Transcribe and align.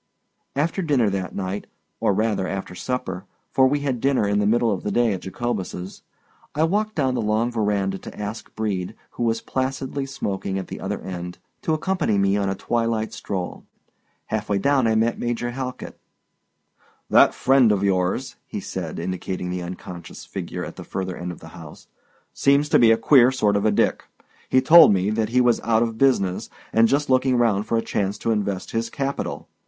After 0.55 0.81
dinner 0.81 1.11
that 1.11 1.35
night—or 1.35 2.11
rather, 2.11 2.47
after 2.47 2.73
supper, 2.73 3.25
for 3.51 3.67
we 3.67 3.81
had 3.81 3.99
dinner 4.01 4.27
in 4.27 4.39
the 4.39 4.47
middle 4.47 4.71
of 4.71 4.81
the 4.81 4.89
day 4.91 5.13
at 5.13 5.21
Jacobus's—I 5.21 6.63
walked 6.63 6.95
down 6.95 7.13
the 7.13 7.21
long 7.21 7.51
verandah 7.51 7.99
to 7.99 8.19
ask 8.19 8.51
Brede, 8.55 8.95
who 9.11 9.21
was 9.21 9.41
placidly 9.41 10.07
smoking 10.07 10.57
at 10.57 10.69
the 10.69 10.79
other 10.79 10.99
end, 11.01 11.37
to 11.61 11.75
accompany 11.75 12.17
me 12.17 12.35
on 12.35 12.49
a 12.49 12.55
twilight 12.55 13.13
stroll. 13.13 13.63
Half 14.25 14.49
way 14.49 14.57
down 14.57 14.87
I 14.87 14.95
met 14.95 15.19
Major 15.19 15.51
Halkit. 15.51 15.93
"That 17.11 17.35
friend 17.35 17.71
of 17.71 17.83
yours," 17.83 18.37
he 18.47 18.59
said, 18.59 18.97
indicating 18.97 19.51
the 19.51 19.61
unconscious 19.61 20.25
figure 20.25 20.65
at 20.65 20.77
the 20.77 20.83
further 20.83 21.15
end 21.15 21.31
of 21.31 21.41
the 21.41 21.49
house, 21.49 21.85
"seems 22.33 22.69
to 22.69 22.79
be 22.79 22.91
a 22.91 22.97
queer 22.97 23.31
sort 23.31 23.55
of 23.55 23.65
a 23.65 23.71
Dick. 23.71 24.03
He 24.49 24.61
told 24.61 24.91
me 24.91 25.11
that 25.11 25.29
he 25.29 25.41
was 25.41 25.61
out 25.61 25.83
of 25.83 25.99
business, 25.99 26.49
and 26.73 26.87
just 26.87 27.07
looking 27.07 27.37
round 27.37 27.67
for 27.67 27.77
a 27.77 27.83
chance 27.83 28.17
to 28.17 28.31
invest 28.31 28.71
his 28.71 28.89
capital. 28.89 29.47